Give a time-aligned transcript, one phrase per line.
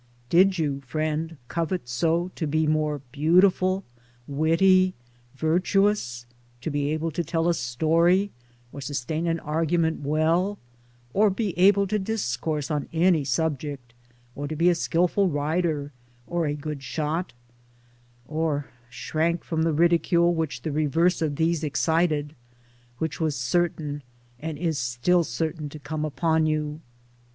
[0.31, 3.83] Did you, friend, covet so to be more beautiful,
[4.27, 4.95] witty,
[5.35, 6.25] virtuous—
[6.61, 8.31] to be able to tell a story
[8.73, 10.57] or sustain an argument well,
[11.13, 13.93] or to be able to discourse on any subject,
[14.33, 15.91] or to be a skilful rider
[16.25, 17.33] or a good shot?
[18.27, 22.33] Towards Democracy 39 Or shrank from the ridicule which the reverse of these excited—
[22.97, 24.01] which was certain
[24.39, 26.81] and is still certain to come upon you?